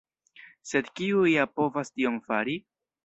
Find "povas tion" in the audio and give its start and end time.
1.59-2.19